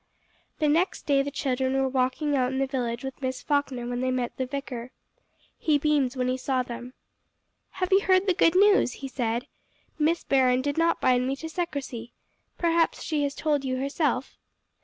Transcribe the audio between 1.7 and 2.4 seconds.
were walking